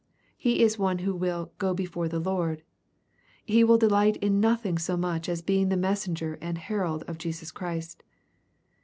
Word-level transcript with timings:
—He 0.35 0.63
is 0.63 0.79
one 0.79 0.97
who 1.05 1.13
will" 1.15 1.51
go 1.59 1.75
before 1.75 2.07
the 2.09 2.17
Lord,"— 2.19 2.63
he 3.45 3.63
will 3.63 3.77
delight 3.77 4.17
in 4.17 4.39
nothing 4.39 4.79
so 4.79 4.97
much 4.97 5.29
as 5.29 5.43
being 5.43 5.69
the 5.69 5.77
messenger 5.77 6.39
and 6.41 6.57
herald 6.57 7.03
of 7.03 7.19
Jesus 7.19 7.51
Christ. 7.51 8.01